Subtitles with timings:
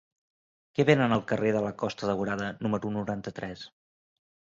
[0.77, 3.67] Què venen al carrer de la Costa Daurada número noranta-tres?